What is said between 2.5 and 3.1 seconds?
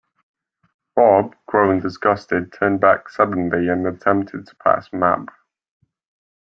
turned back